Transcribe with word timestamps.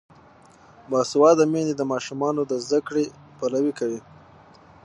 باسواده 0.89 1.45
میندې 1.53 1.73
د 1.77 1.81
ماشومانو 1.91 2.41
د 2.45 2.53
زده 2.65 2.79
کړې 2.87 3.05
پلوي 3.37 3.73
کوي. 3.79 4.01